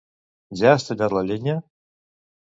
[0.61, 1.55] Ja has tallat la llenya?